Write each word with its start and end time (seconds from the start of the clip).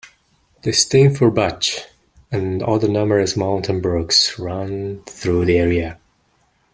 The 0.63 0.71
Steinfurtbach 0.71 1.79
and 2.31 2.63
other 2.63 2.87
numerous 2.87 3.37
mountain 3.37 3.81
brooks 3.81 4.39
run 4.39 5.03
through 5.05 5.45
the 5.45 5.59
area. 5.59 5.99